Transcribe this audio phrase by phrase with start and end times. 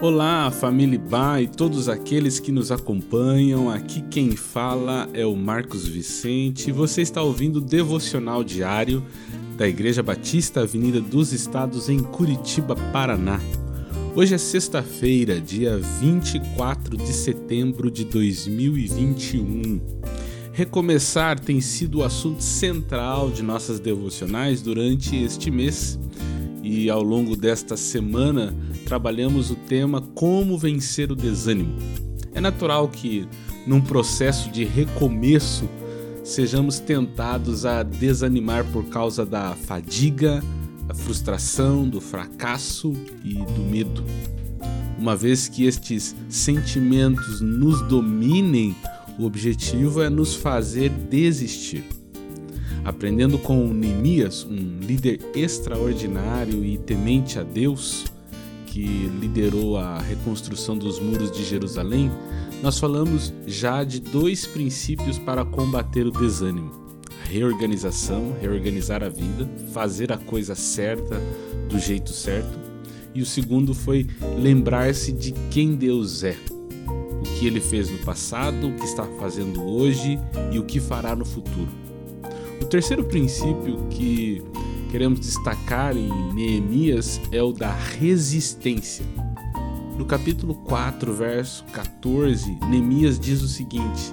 [0.00, 3.70] Olá, família Ba e todos aqueles que nos acompanham.
[3.70, 6.72] Aqui quem fala é o Marcos Vicente.
[6.72, 9.02] Você está ouvindo o devocional diário
[9.56, 13.40] da Igreja Batista Avenida dos Estados em Curitiba, Paraná.
[14.16, 19.80] Hoje é sexta-feira, dia 24 de setembro de 2021.
[20.52, 25.98] Recomeçar tem sido o assunto central de nossas devocionais durante este mês
[26.64, 31.76] e ao longo desta semana trabalhamos o tema Como vencer o desânimo.
[32.32, 33.28] É natural que,
[33.66, 35.68] num processo de recomeço,
[36.24, 40.42] sejamos tentados a desanimar por causa da fadiga,
[40.86, 44.02] da frustração, do fracasso e do medo.
[44.98, 48.74] Uma vez que estes sentimentos nos dominem,
[49.18, 51.84] o objetivo é nos fazer desistir.
[52.84, 58.04] Aprendendo com Neemias, um líder extraordinário e temente a Deus,
[58.66, 62.10] que liderou a reconstrução dos muros de Jerusalém,
[62.62, 66.72] nós falamos já de dois princípios para combater o desânimo:
[67.24, 71.20] reorganização, reorganizar a vida, fazer a coisa certa
[71.68, 72.58] do jeito certo,
[73.14, 74.06] e o segundo foi
[74.38, 76.36] lembrar-se de quem Deus é,
[76.86, 80.18] o que ele fez no passado, o que está fazendo hoje
[80.52, 81.68] e o que fará no futuro.
[82.60, 84.42] O terceiro princípio que
[84.90, 89.04] queremos destacar em Neemias é o da resistência.
[89.98, 94.12] No capítulo 4, verso 14, Neemias diz o seguinte: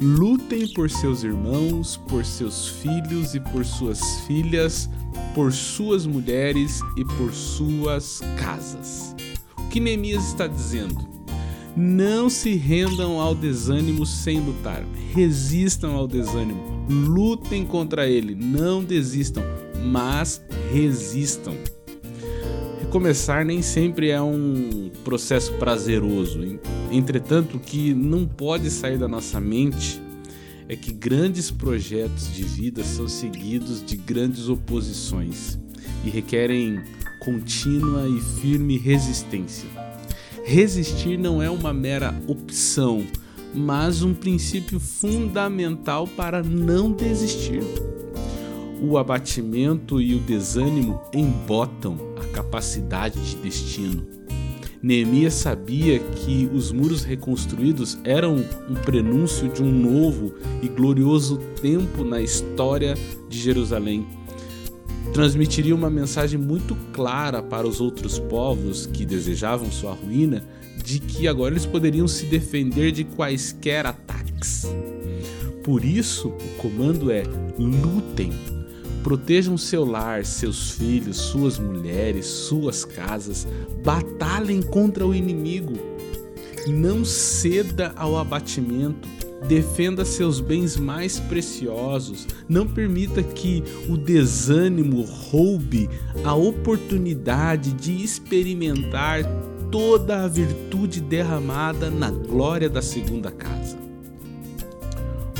[0.00, 4.88] Lutem por seus irmãos, por seus filhos e por suas filhas,
[5.34, 9.16] por suas mulheres e por suas casas.
[9.56, 11.17] O que Neemias está dizendo?
[11.80, 14.84] Não se rendam ao desânimo sem lutar.
[15.14, 16.84] Resistam ao desânimo.
[16.90, 18.34] Lutem contra ele.
[18.34, 19.44] Não desistam,
[19.84, 21.54] mas resistam.
[22.80, 26.40] Recomeçar nem sempre é um processo prazeroso.
[26.90, 30.02] Entretanto, o que não pode sair da nossa mente
[30.68, 35.56] é que grandes projetos de vida são seguidos de grandes oposições
[36.04, 36.80] e requerem
[37.20, 39.87] contínua e firme resistência.
[40.48, 43.04] Resistir não é uma mera opção,
[43.54, 47.60] mas um princípio fundamental para não desistir.
[48.80, 54.06] O abatimento e o desânimo embotam a capacidade de destino.
[54.82, 62.02] Neemias sabia que os muros reconstruídos eram um prenúncio de um novo e glorioso tempo
[62.04, 62.94] na história
[63.28, 64.06] de Jerusalém
[65.12, 70.44] transmitiria uma mensagem muito clara para os outros povos que desejavam sua ruína
[70.82, 74.66] de que agora eles poderiam se defender de quaisquer ataques.
[75.62, 77.24] Por isso, o comando é:
[77.58, 78.32] lutem,
[79.02, 83.46] protejam seu lar, seus filhos, suas mulheres, suas casas,
[83.84, 85.74] batalhem contra o inimigo.
[86.66, 89.08] Não ceda ao abatimento,
[89.46, 95.88] defenda seus bens mais preciosos, não permita que o desânimo roube
[96.24, 99.22] a oportunidade de experimentar
[99.70, 103.76] toda a virtude derramada na glória da segunda casa.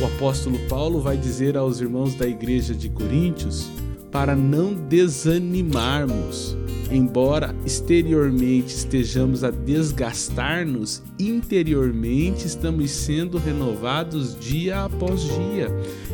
[0.00, 3.70] O apóstolo Paulo vai dizer aos irmãos da igreja de Coríntios
[4.10, 6.56] para não desanimarmos
[6.90, 15.68] embora exteriormente estejamos a desgastar-nos, interiormente estamos sendo renovados dia após dia.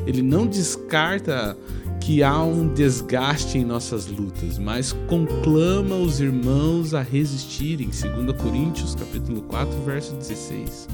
[0.07, 1.57] Ele não descarta
[2.01, 8.95] que há um desgaste em nossas lutas, mas conclama os irmãos a resistirem, 2 Coríntios,
[8.97, 10.89] capítulo 4, verso 16.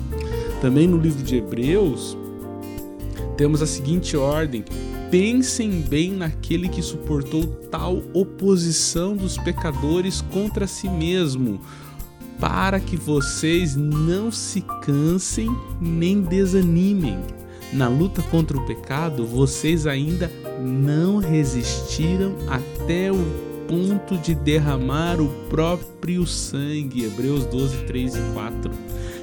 [0.60, 2.16] Também no livro de Hebreus,
[3.38, 4.64] temos a seguinte ordem:
[5.10, 11.60] Pensem bem naquele que suportou tal oposição dos pecadores contra si mesmo,
[12.38, 15.48] para que vocês não se cansem
[15.80, 17.19] nem desanimem.
[17.72, 20.30] Na luta contra o pecado, vocês ainda
[20.60, 27.04] não resistiram até o ponto de derramar o próprio sangue.
[27.04, 28.70] Hebreus 12, 3 e 4.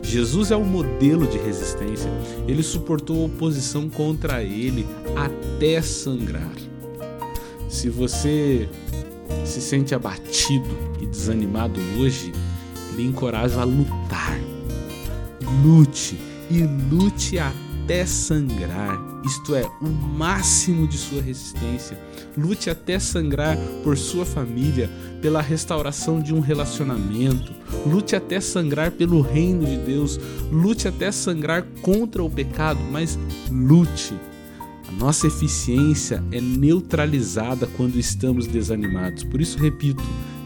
[0.03, 2.09] Jesus é o modelo de resistência.
[2.47, 4.85] Ele suportou oposição contra ele
[5.15, 6.55] até sangrar.
[7.67, 8.69] Se você
[9.43, 10.69] se sente abatido
[11.01, 12.31] e desanimado hoje,
[12.95, 14.39] lhe encorajo a lutar.
[15.63, 16.17] Lute
[16.51, 17.39] e lute
[17.85, 21.99] até sangrar isto é, o máximo de sua resistência.
[22.35, 24.89] Lute até sangrar por sua família,
[25.21, 27.53] pela restauração de um relacionamento.
[27.85, 30.19] Lute até sangrar pelo reino de Deus.
[30.51, 33.19] Lute até sangrar contra o pecado, mas
[33.51, 34.15] lute.
[34.87, 39.23] A nossa eficiência é neutralizada quando estamos desanimados.
[39.23, 40.03] Por isso, repito,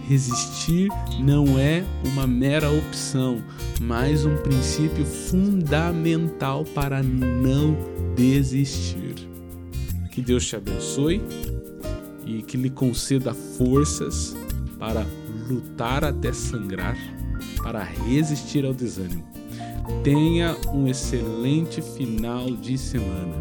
[0.09, 0.87] Resistir
[1.19, 3.43] não é uma mera opção,
[3.79, 7.77] mas um princípio fundamental para não
[8.15, 9.13] desistir.
[10.09, 11.21] Que Deus te abençoe
[12.25, 14.35] e que lhe conceda forças
[14.79, 15.05] para
[15.47, 16.97] lutar até sangrar,
[17.61, 19.23] para resistir ao desânimo.
[20.03, 23.35] Tenha um excelente final de semana.